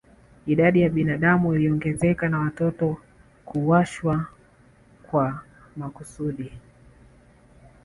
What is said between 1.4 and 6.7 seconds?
iliongezeka na moto kuwashwa kwa makusudi